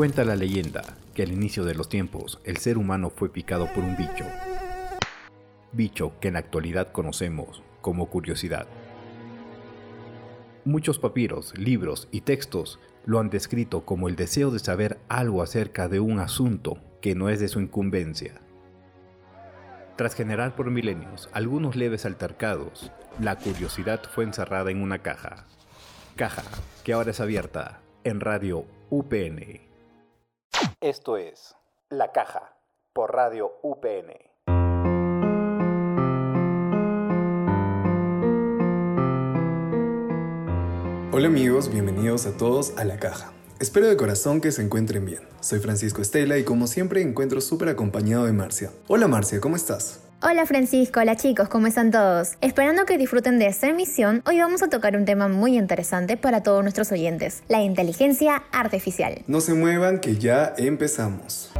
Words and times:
Cuenta 0.00 0.24
la 0.24 0.34
leyenda 0.34 0.96
que 1.12 1.24
al 1.24 1.30
inicio 1.30 1.66
de 1.66 1.74
los 1.74 1.90
tiempos 1.90 2.40
el 2.44 2.56
ser 2.56 2.78
humano 2.78 3.10
fue 3.10 3.30
picado 3.30 3.66
por 3.66 3.84
un 3.84 3.98
bicho. 3.98 4.24
Bicho 5.72 6.14
que 6.20 6.28
en 6.28 6.34
la 6.34 6.40
actualidad 6.40 6.90
conocemos 6.90 7.62
como 7.82 8.08
curiosidad. 8.08 8.66
Muchos 10.64 10.98
papiros, 10.98 11.52
libros 11.58 12.08
y 12.12 12.22
textos 12.22 12.80
lo 13.04 13.20
han 13.20 13.28
descrito 13.28 13.84
como 13.84 14.08
el 14.08 14.16
deseo 14.16 14.50
de 14.50 14.58
saber 14.58 14.98
algo 15.10 15.42
acerca 15.42 15.86
de 15.86 16.00
un 16.00 16.18
asunto 16.18 16.78
que 17.02 17.14
no 17.14 17.28
es 17.28 17.38
de 17.38 17.48
su 17.48 17.60
incumbencia. 17.60 18.40
Tras 19.96 20.14
generar 20.14 20.56
por 20.56 20.70
milenios 20.70 21.28
algunos 21.34 21.76
leves 21.76 22.06
altercados, 22.06 22.90
la 23.20 23.36
curiosidad 23.36 24.00
fue 24.10 24.24
encerrada 24.24 24.70
en 24.70 24.80
una 24.80 25.00
caja. 25.00 25.44
Caja 26.16 26.44
que 26.84 26.94
ahora 26.94 27.10
es 27.10 27.20
abierta 27.20 27.82
en 28.02 28.20
Radio 28.20 28.64
UPN. 28.88 29.69
Esto 30.82 31.18
es 31.18 31.56
La 31.90 32.10
Caja 32.10 32.56
por 32.94 33.14
Radio 33.14 33.52
UPN. 33.60 34.14
Hola 41.12 41.26
amigos, 41.26 41.70
bienvenidos 41.70 42.24
a 42.24 42.34
todos 42.38 42.78
a 42.78 42.84
La 42.84 42.98
Caja. 42.98 43.30
Espero 43.58 43.88
de 43.88 43.98
corazón 43.98 44.40
que 44.40 44.52
se 44.52 44.62
encuentren 44.62 45.04
bien. 45.04 45.20
Soy 45.40 45.58
Francisco 45.58 46.00
Estela 46.00 46.38
y 46.38 46.44
como 46.44 46.66
siempre 46.66 47.02
encuentro 47.02 47.42
súper 47.42 47.68
acompañado 47.68 48.24
de 48.24 48.32
Marcia. 48.32 48.70
Hola 48.88 49.06
Marcia, 49.06 49.38
¿cómo 49.38 49.56
estás? 49.56 50.09
Hola 50.22 50.44
Francisco, 50.44 51.00
hola 51.00 51.16
chicos, 51.16 51.48
¿cómo 51.48 51.66
están 51.66 51.90
todos? 51.90 52.32
Esperando 52.42 52.84
que 52.84 52.98
disfruten 52.98 53.38
de 53.38 53.46
esta 53.46 53.68
emisión, 53.68 54.22
hoy 54.26 54.38
vamos 54.38 54.62
a 54.62 54.68
tocar 54.68 54.94
un 54.94 55.06
tema 55.06 55.28
muy 55.28 55.56
interesante 55.56 56.18
para 56.18 56.42
todos 56.42 56.62
nuestros 56.62 56.92
oyentes, 56.92 57.42
la 57.48 57.62
inteligencia 57.62 58.42
artificial. 58.52 59.22
No 59.26 59.40
se 59.40 59.54
muevan 59.54 59.98
que 59.98 60.18
ya 60.18 60.52
empezamos. 60.58 61.50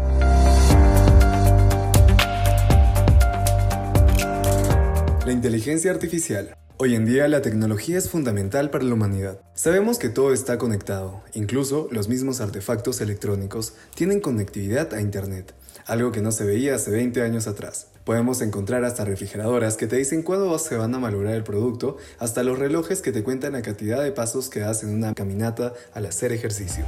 La 5.25 5.33
inteligencia 5.33 5.91
artificial. 5.91 6.55
Hoy 6.83 6.95
en 6.95 7.05
día 7.05 7.29
la 7.29 7.43
tecnología 7.43 7.99
es 7.99 8.09
fundamental 8.09 8.71
para 8.71 8.85
la 8.85 8.95
humanidad. 8.95 9.39
Sabemos 9.53 9.99
que 9.99 10.09
todo 10.09 10.33
está 10.33 10.57
conectado, 10.57 11.21
incluso 11.35 11.89
los 11.91 12.09
mismos 12.09 12.41
artefactos 12.41 13.03
electrónicos 13.03 13.75
tienen 13.95 14.21
conectividad 14.21 14.95
a 14.95 15.03
Internet, 15.03 15.53
algo 15.85 16.11
que 16.11 16.23
no 16.23 16.33
se 16.33 16.47
veía 16.47 16.77
hace 16.77 16.91
20 16.91 17.21
años 17.21 17.47
atrás. 17.47 17.89
Podemos 18.05 18.41
encontrar 18.41 18.83
hasta 18.87 19.05
refrigeradoras 19.05 19.77
que 19.77 19.89
te 19.89 19.97
dicen 19.97 20.23
cuándo 20.23 20.59
se 20.59 20.75
van 20.79 20.95
a 20.95 20.99
malograr 20.99 21.35
el 21.35 21.45
producto, 21.45 21.99
hasta 22.19 22.43
los 22.45 22.59
relojes 22.59 23.03
que 23.03 23.13
te 23.13 23.23
cuentan 23.23 23.53
la 23.53 23.61
cantidad 23.61 24.03
de 24.03 24.13
pasos 24.13 24.49
que 24.49 24.61
das 24.61 24.83
en 24.83 24.95
una 24.95 25.13
caminata 25.13 25.75
al 25.93 26.07
hacer 26.07 26.33
ejercicio. 26.33 26.87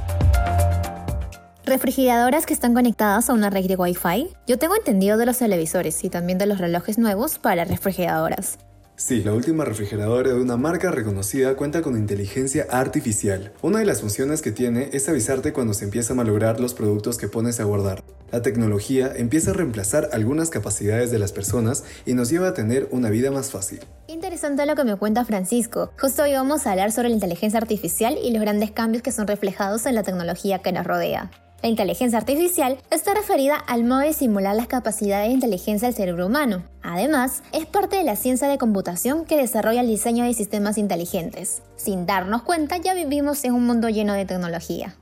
¿Refrigeradoras 1.65 2.47
que 2.47 2.55
están 2.55 2.73
conectadas 2.73 3.29
a 3.29 3.33
una 3.33 3.51
red 3.51 3.67
de 3.67 3.75
Wi-Fi? 3.75 4.29
Yo 4.47 4.57
tengo 4.57 4.75
entendido 4.75 5.17
de 5.17 5.27
los 5.27 5.37
televisores 5.37 6.03
y 6.03 6.09
también 6.09 6.39
de 6.39 6.47
los 6.47 6.57
relojes 6.57 6.97
nuevos 6.97 7.37
para 7.37 7.63
refrigeradoras. 7.63 8.57
Sí, 8.95 9.23
la 9.23 9.33
última 9.33 9.65
refrigeradora 9.65 10.29
de 10.33 10.41
una 10.41 10.55
marca 10.55 10.91
reconocida 10.91 11.55
cuenta 11.55 11.81
con 11.81 11.97
inteligencia 11.97 12.67
artificial. 12.69 13.51
Una 13.63 13.79
de 13.79 13.85
las 13.85 14.01
funciones 14.01 14.43
que 14.43 14.51
tiene 14.51 14.89
es 14.93 15.09
avisarte 15.09 15.51
cuando 15.51 15.73
se 15.73 15.85
empieza 15.85 16.13
a 16.13 16.15
malograr 16.15 16.59
los 16.59 16.75
productos 16.75 17.17
que 17.17 17.27
pones 17.27 17.59
a 17.59 17.63
guardar. 17.63 18.03
La 18.31 18.43
tecnología 18.43 19.11
empieza 19.15 19.51
a 19.51 19.55
reemplazar 19.55 20.09
algunas 20.13 20.51
capacidades 20.51 21.09
de 21.09 21.19
las 21.19 21.31
personas 21.31 21.83
y 22.05 22.13
nos 22.13 22.29
lleva 22.29 22.49
a 22.49 22.53
tener 22.53 22.87
una 22.91 23.09
vida 23.09 23.31
más 23.31 23.49
fácil. 23.49 23.79
Interesante 24.07 24.65
lo 24.67 24.75
que 24.75 24.83
me 24.83 24.95
cuenta 24.95 25.25
Francisco. 25.25 25.91
Justo 25.99 26.23
hoy 26.23 26.33
vamos 26.33 26.67
a 26.67 26.71
hablar 26.71 26.91
sobre 26.91 27.09
la 27.09 27.15
inteligencia 27.15 27.59
artificial 27.59 28.15
y 28.23 28.31
los 28.31 28.41
grandes 28.41 28.71
cambios 28.71 29.01
que 29.01 29.11
son 29.11 29.25
reflejados 29.25 29.87
en 29.87 29.95
la 29.95 30.03
tecnología 30.03 30.59
que 30.59 30.71
nos 30.71 30.85
rodea. 30.85 31.31
La 31.63 31.69
inteligencia 31.69 32.17
artificial 32.17 32.77
está 32.91 33.13
referida 33.13 33.55
al 33.55 33.85
modo 33.85 34.01
de 34.01 34.11
simular 34.11 34.53
las 34.53 34.67
capacidades 34.67 35.29
de 35.29 35.35
inteligencia 35.35 35.87
del 35.87 35.95
cerebro 35.95 36.25
humano. 36.25 36.63
Además, 36.81 37.41
es 37.53 37.65
parte 37.65 37.95
de 37.95 38.03
la 38.03 38.17
ciencia 38.17 38.49
de 38.49 38.57
computación 38.57 39.23
que 39.23 39.37
desarrolla 39.37 39.79
el 39.79 39.87
diseño 39.87 40.25
de 40.25 40.33
sistemas 40.33 40.77
inteligentes. 40.77 41.61
Sin 41.77 42.05
darnos 42.05 42.41
cuenta, 42.41 42.75
ya 42.75 42.93
vivimos 42.93 43.45
en 43.45 43.53
un 43.53 43.65
mundo 43.65 43.87
lleno 43.87 44.11
de 44.11 44.25
tecnología. 44.25 44.97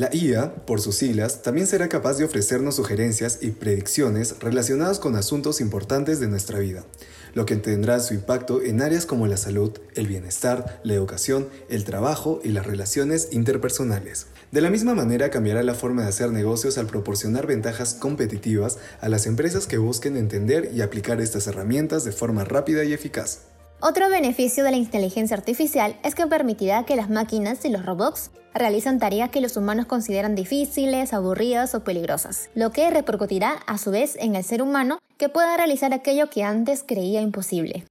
La 0.00 0.08
IA, 0.14 0.54
por 0.64 0.80
sus 0.80 0.96
siglas, 0.96 1.42
también 1.42 1.66
será 1.66 1.90
capaz 1.90 2.16
de 2.16 2.24
ofrecernos 2.24 2.76
sugerencias 2.76 3.40
y 3.42 3.50
predicciones 3.50 4.34
relacionadas 4.40 4.98
con 4.98 5.14
asuntos 5.14 5.60
importantes 5.60 6.20
de 6.20 6.28
nuestra 6.28 6.58
vida 6.58 6.86
lo 7.34 7.46
que 7.46 7.56
tendrá 7.56 8.00
su 8.00 8.14
impacto 8.14 8.62
en 8.62 8.82
áreas 8.82 9.04
como 9.06 9.26
la 9.26 9.36
salud, 9.36 9.72
el 9.94 10.06
bienestar, 10.06 10.80
la 10.84 10.94
educación, 10.94 11.48
el 11.68 11.84
trabajo 11.84 12.40
y 12.42 12.48
las 12.48 12.66
relaciones 12.66 13.28
interpersonales. 13.30 14.26
De 14.52 14.62
la 14.62 14.70
misma 14.70 14.94
manera 14.94 15.30
cambiará 15.30 15.62
la 15.62 15.74
forma 15.74 16.02
de 16.02 16.08
hacer 16.08 16.32
negocios 16.32 16.78
al 16.78 16.86
proporcionar 16.86 17.46
ventajas 17.46 17.94
competitivas 17.94 18.78
a 19.02 19.08
las 19.10 19.26
empresas 19.26 19.66
que 19.66 19.78
busquen 19.78 20.16
entender 20.16 20.70
y 20.74 20.80
aplicar 20.80 21.20
estas 21.20 21.46
herramientas 21.46 22.04
de 22.04 22.12
forma 22.12 22.44
rápida 22.44 22.84
y 22.84 22.94
eficaz. 22.94 23.49
Otro 23.82 24.10
beneficio 24.10 24.62
de 24.62 24.72
la 24.72 24.76
inteligencia 24.76 25.34
artificial 25.34 25.96
es 26.04 26.14
que 26.14 26.26
permitirá 26.26 26.84
que 26.84 26.96
las 26.96 27.08
máquinas 27.08 27.64
y 27.64 27.70
los 27.70 27.86
robots 27.86 28.30
realizan 28.52 28.98
tareas 28.98 29.30
que 29.30 29.40
los 29.40 29.56
humanos 29.56 29.86
consideran 29.86 30.34
difíciles, 30.34 31.14
aburridas 31.14 31.74
o 31.74 31.82
peligrosas, 31.82 32.50
lo 32.54 32.72
que 32.72 32.90
repercutirá 32.90 33.52
a 33.66 33.78
su 33.78 33.90
vez 33.90 34.16
en 34.20 34.36
el 34.36 34.44
ser 34.44 34.60
humano 34.60 34.98
que 35.16 35.30
pueda 35.30 35.56
realizar 35.56 35.94
aquello 35.94 36.28
que 36.28 36.42
antes 36.42 36.84
creía 36.86 37.22
imposible. 37.22 37.86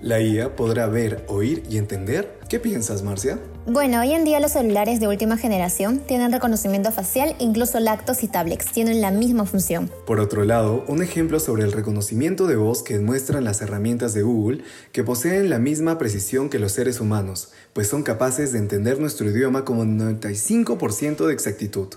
¿La 0.00 0.22
IA 0.22 0.56
podrá 0.56 0.86
ver, 0.86 1.26
oír 1.28 1.62
y 1.68 1.76
entender? 1.76 2.38
¿Qué 2.48 2.58
piensas, 2.58 3.02
Marcia? 3.02 3.38
Bueno, 3.66 4.00
hoy 4.00 4.12
en 4.12 4.26
día 4.26 4.40
los 4.40 4.52
celulares 4.52 5.00
de 5.00 5.08
última 5.08 5.38
generación 5.38 6.00
tienen 6.00 6.30
reconocimiento 6.32 6.92
facial, 6.92 7.34
incluso 7.38 7.80
lactos 7.80 8.22
y 8.22 8.28
tablets 8.28 8.66
tienen 8.66 9.00
la 9.00 9.10
misma 9.10 9.46
función. 9.46 9.90
Por 10.06 10.20
otro 10.20 10.44
lado, 10.44 10.84
un 10.86 11.02
ejemplo 11.02 11.40
sobre 11.40 11.64
el 11.64 11.72
reconocimiento 11.72 12.46
de 12.46 12.56
voz 12.56 12.82
que 12.82 12.98
muestran 12.98 13.42
las 13.42 13.62
herramientas 13.62 14.12
de 14.12 14.20
Google, 14.20 14.64
que 14.92 15.02
poseen 15.02 15.48
la 15.48 15.58
misma 15.58 15.96
precisión 15.96 16.50
que 16.50 16.58
los 16.58 16.72
seres 16.72 17.00
humanos, 17.00 17.52
pues 17.72 17.88
son 17.88 18.02
capaces 18.02 18.52
de 18.52 18.58
entender 18.58 19.00
nuestro 19.00 19.30
idioma 19.30 19.64
con 19.64 19.78
un 19.78 19.98
95% 19.98 21.26
de 21.26 21.32
exactitud. 21.32 21.88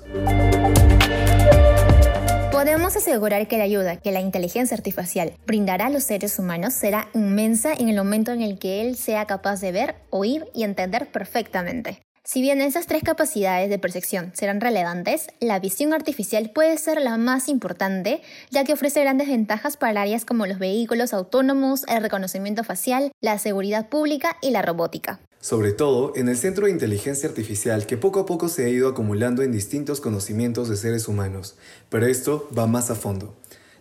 Asegurar 3.07 3.47
que 3.47 3.57
la 3.57 3.63
ayuda 3.63 3.95
que 3.95 4.12
la 4.12 4.19
inteligencia 4.19 4.75
artificial 4.75 5.31
brindará 5.45 5.85
a 5.85 5.90
los 5.90 6.03
seres 6.03 6.38
humanos 6.40 6.73
será 6.73 7.07
inmensa 7.13 7.72
en 7.73 7.88
el 7.88 7.95
momento 7.95 8.34
en 8.34 8.41
el 8.41 8.59
que 8.59 8.81
él 8.81 8.97
sea 8.97 9.23
capaz 9.23 9.62
de 9.62 9.72
ver, 9.72 9.95
oír 10.09 10.44
y 10.53 10.63
entender 10.63 11.07
perfectamente. 11.07 12.01
Si 12.25 12.41
bien 12.41 12.59
esas 12.59 12.85
tres 12.85 13.03
capacidades 13.03 13.69
de 13.69 13.79
percepción 13.79 14.34
serán 14.35 14.59
relevantes, 14.59 15.28
la 15.40 15.57
visión 15.62 15.94
artificial 15.94 16.50
puede 16.50 16.78
ser 16.78 17.00
la 17.00 17.16
más 17.16 17.47
importante, 17.47 18.22
ya 18.50 18.66
que 18.66 18.73
ofrece 18.73 19.00
grandes 19.00 19.29
ventajas 19.29 19.78
para 19.78 20.01
áreas 20.01 20.25
como 20.25 20.46
los 20.46 20.59
vehículos 20.59 21.13
autónomos, 21.13 21.85
el 21.88 22.01
reconocimiento 22.01 22.66
facial, 22.66 23.13
la 23.22 23.38
seguridad 23.38 23.88
pública 23.88 24.35
y 24.41 24.51
la 24.51 24.63
robótica 24.63 25.22
sobre 25.47 25.72
todo 25.72 26.12
en 26.18 26.28
el 26.28 26.35
centro 26.35 26.66
de 26.66 26.74
inteligencia 26.74 27.30
artificial 27.30 27.85
que 27.85 27.96
poco 27.96 28.19
a 28.19 28.25
poco 28.25 28.50
se 28.50 28.66
ha 28.66 28.68
ido 28.68 28.90
acumulando 28.90 29.44
en 29.44 29.53
distintos 29.53 30.02
conocimientos 30.02 30.68
de 30.68 30.75
seres 30.75 31.08
humanos, 31.08 31.56
pero 31.88 32.06
esto 32.06 32.50
va 32.52 32.68
más 32.68 32.91
a 32.91 32.96
fondo, 32.96 33.34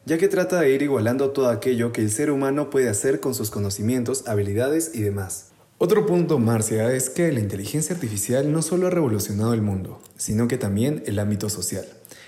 ya 0.04 0.16
que 0.16 0.28
trata 0.28 0.60
de 0.60 0.70
ir 0.70 0.82
igualando 0.82 1.30
todo 1.30 1.48
aquello 1.48 1.90
que 1.92 2.02
el 2.02 2.12
ser 2.12 2.30
humano 2.30 2.70
puede 2.70 2.88
hacer 2.88 3.18
con 3.18 3.34
sus 3.34 3.50
conocimientos, 3.50 4.28
habilidades 4.28 4.92
y 4.94 5.00
demás. 5.00 5.46
Otro 5.78 6.06
punto, 6.06 6.38
Marcia, 6.38 6.92
es 6.92 7.10
que 7.10 7.32
la 7.32 7.40
inteligencia 7.40 7.96
artificial 7.96 8.52
no 8.52 8.62
solo 8.62 8.86
ha 8.86 8.90
revolucionado 8.90 9.52
el 9.52 9.62
mundo, 9.62 10.00
sino 10.16 10.46
que 10.46 10.58
también 10.58 11.02
el 11.06 11.18
ámbito 11.18 11.48
social 11.48 11.84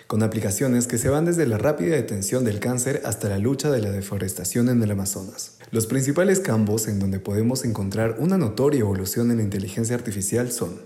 con 0.09 0.22
aplicaciones 0.22 0.87
que 0.87 0.97
se 0.97 1.10
van 1.10 1.26
desde 1.26 1.47
la 1.47 1.59
rápida 1.59 1.94
detención 1.94 2.43
del 2.43 2.60
cáncer 2.60 3.03
hasta 3.05 3.28
la 3.28 3.38
lucha 3.38 3.70
de 3.70 3.82
la 3.82 3.90
deforestación 3.90 4.70
en 4.70 4.82
el 4.82 4.90
Amazonas. 4.90 5.57
Los 5.70 5.87
principales 5.87 6.41
campos 6.41 6.88
en 6.88 6.99
donde 6.99 7.20
podemos 7.20 7.62
encontrar 7.62 8.17
una 8.20 8.38
notoria 8.38 8.81
evolución 8.81 9.31
en 9.31 9.37
la 9.37 9.43
inteligencia 9.43 9.94
artificial 9.94 10.50
son 10.50 10.81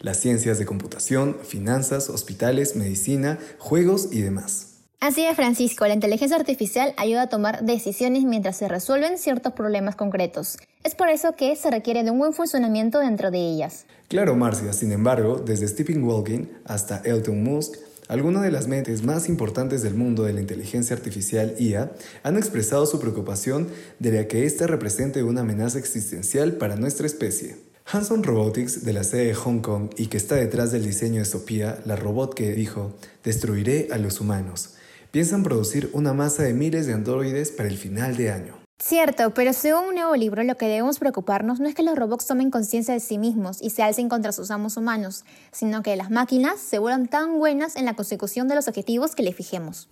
las 0.00 0.18
ciencias 0.18 0.58
de 0.58 0.66
computación, 0.66 1.36
finanzas, 1.44 2.10
hospitales, 2.10 2.74
medicina, 2.74 3.38
juegos 3.58 4.08
y 4.10 4.22
demás. 4.22 4.78
Así 4.98 5.24
es, 5.24 5.36
Francisco, 5.36 5.86
la 5.86 5.94
inteligencia 5.94 6.36
artificial 6.36 6.92
ayuda 6.96 7.22
a 7.22 7.28
tomar 7.28 7.64
decisiones 7.64 8.24
mientras 8.24 8.56
se 8.56 8.66
resuelven 8.66 9.16
ciertos 9.16 9.52
problemas 9.52 9.94
concretos. 9.94 10.58
Es 10.82 10.96
por 10.96 11.08
eso 11.08 11.36
que 11.36 11.54
se 11.54 11.70
requiere 11.70 12.02
de 12.02 12.10
un 12.10 12.18
buen 12.18 12.32
funcionamiento 12.32 12.98
dentro 12.98 13.30
de 13.30 13.38
ellas. 13.38 13.86
Claro, 14.08 14.34
Marcia, 14.34 14.72
sin 14.72 14.90
embargo, 14.90 15.36
desde 15.36 15.68
Stephen 15.68 16.04
Hawking 16.04 16.48
hasta 16.64 17.00
Elton 17.04 17.44
Musk, 17.44 17.76
algunas 18.08 18.42
de 18.42 18.50
las 18.50 18.68
mentes 18.68 19.02
más 19.02 19.28
importantes 19.28 19.82
del 19.82 19.94
mundo 19.94 20.22
de 20.22 20.32
la 20.32 20.40
inteligencia 20.40 20.94
artificial 20.94 21.54
IA 21.58 21.92
han 22.22 22.36
expresado 22.36 22.86
su 22.86 23.00
preocupación 23.00 23.68
de 23.98 24.26
que 24.28 24.46
ésta 24.46 24.66
represente 24.66 25.22
una 25.22 25.40
amenaza 25.40 25.78
existencial 25.78 26.52
para 26.52 26.76
nuestra 26.76 27.06
especie. 27.06 27.56
Hanson 27.86 28.24
Robotics, 28.24 28.84
de 28.84 28.92
la 28.92 29.04
sede 29.04 29.26
de 29.26 29.34
Hong 29.34 29.60
Kong 29.60 29.90
y 29.96 30.06
que 30.06 30.16
está 30.16 30.34
detrás 30.34 30.72
del 30.72 30.84
diseño 30.84 31.20
de 31.20 31.24
Sophia, 31.24 31.80
la 31.84 31.94
robot 31.94 32.34
que 32.34 32.52
dijo, 32.52 32.96
destruiré 33.22 33.88
a 33.92 33.98
los 33.98 34.20
humanos, 34.20 34.70
piensan 35.12 35.44
producir 35.44 35.90
una 35.92 36.12
masa 36.12 36.42
de 36.42 36.52
miles 36.52 36.86
de 36.86 36.94
androides 36.94 37.52
para 37.52 37.68
el 37.68 37.76
final 37.76 38.16
de 38.16 38.32
año. 38.32 38.65
Cierto, 38.78 39.32
pero 39.32 39.54
según 39.54 39.88
un 39.88 39.94
nuevo 39.94 40.14
libro, 40.16 40.42
lo 40.42 40.56
que 40.58 40.66
debemos 40.66 40.98
preocuparnos 40.98 41.60
no 41.60 41.68
es 41.68 41.74
que 41.74 41.82
los 41.82 41.96
robots 41.96 42.26
tomen 42.26 42.50
conciencia 42.50 42.92
de 42.92 43.00
sí 43.00 43.16
mismos 43.16 43.62
y 43.62 43.70
se 43.70 43.82
alcen 43.82 44.10
contra 44.10 44.32
sus 44.32 44.50
amos 44.50 44.76
humanos, 44.76 45.24
sino 45.50 45.82
que 45.82 45.96
las 45.96 46.10
máquinas 46.10 46.60
se 46.60 46.78
vuelvan 46.78 47.08
tan 47.08 47.38
buenas 47.38 47.76
en 47.76 47.86
la 47.86 47.94
consecución 47.94 48.48
de 48.48 48.54
los 48.54 48.68
objetivos 48.68 49.14
que 49.14 49.22
le 49.22 49.32
fijemos. 49.32 49.88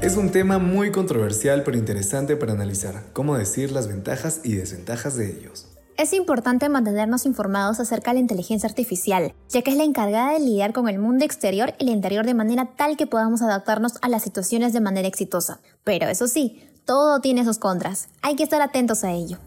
Es 0.00 0.16
un 0.16 0.30
tema 0.32 0.58
muy 0.58 0.92
controversial 0.92 1.62
pero 1.62 1.76
interesante 1.76 2.36
para 2.36 2.54
analizar, 2.54 3.02
cómo 3.12 3.36
decir 3.36 3.70
las 3.70 3.86
ventajas 3.86 4.40
y 4.42 4.54
desventajas 4.54 5.14
de 5.16 5.30
ellos. 5.30 5.75
Es 5.98 6.12
importante 6.12 6.68
mantenernos 6.68 7.24
informados 7.24 7.80
acerca 7.80 8.10
de 8.10 8.16
la 8.16 8.20
inteligencia 8.20 8.68
artificial, 8.68 9.32
ya 9.48 9.62
que 9.62 9.70
es 9.70 9.78
la 9.78 9.84
encargada 9.84 10.32
de 10.32 10.40
lidiar 10.40 10.74
con 10.74 10.90
el 10.90 10.98
mundo 10.98 11.24
exterior 11.24 11.72
y 11.78 11.84
el 11.84 11.88
interior 11.88 12.26
de 12.26 12.34
manera 12.34 12.68
tal 12.76 12.98
que 12.98 13.06
podamos 13.06 13.40
adaptarnos 13.40 13.94
a 14.02 14.10
las 14.10 14.22
situaciones 14.22 14.74
de 14.74 14.82
manera 14.82 15.08
exitosa. 15.08 15.60
Pero 15.84 16.06
eso 16.08 16.28
sí, 16.28 16.62
todo 16.84 17.20
tiene 17.20 17.46
sus 17.46 17.56
contras. 17.56 18.08
Hay 18.20 18.36
que 18.36 18.42
estar 18.42 18.60
atentos 18.60 19.04
a 19.04 19.12
ello. 19.12 19.38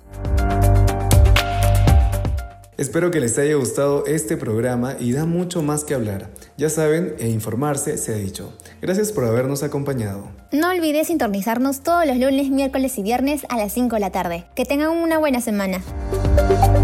Espero 2.78 3.12
que 3.12 3.20
les 3.20 3.38
haya 3.38 3.54
gustado 3.56 4.06
este 4.08 4.36
programa 4.36 4.96
y 5.00 5.12
da 5.12 5.26
mucho 5.26 5.62
más 5.62 5.84
que 5.84 5.94
hablar. 5.94 6.30
Ya 6.58 6.70
saben, 6.70 7.14
e 7.20 7.28
informarse 7.28 7.98
se 7.98 8.14
ha 8.14 8.18
dicho. 8.18 8.54
Gracias 8.82 9.12
por 9.12 9.26
habernos 9.26 9.62
acompañado. 9.62 10.30
No 10.52 10.72
olvides 10.72 11.08
sintonizarnos 11.08 11.82
todos 11.82 12.08
los 12.08 12.18
lunes, 12.18 12.50
miércoles 12.50 12.98
y 12.98 13.04
viernes 13.04 13.46
a 13.50 13.58
las 13.58 13.74
5 13.74 13.98
de 13.98 14.00
la 14.00 14.12
tarde. 14.12 14.46
Que 14.56 14.66
tengan 14.66 14.92
una 14.92 15.20
buena 15.20 15.42
semana. 15.42 15.84
Thank 16.40 16.74
you. 16.74 16.79